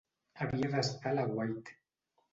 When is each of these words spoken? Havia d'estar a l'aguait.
Havia 0.45 0.71
d'estar 0.71 1.13
a 1.13 1.19
l'aguait. 1.19 1.73